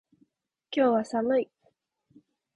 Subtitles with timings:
[0.71, 1.49] 今日は寒い。